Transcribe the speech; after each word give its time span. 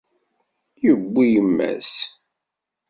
Yuwi 0.83 1.23
yemma-s. 1.33 1.93